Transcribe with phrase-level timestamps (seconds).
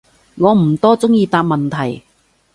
[0.37, 2.01] 我唔多中意答問題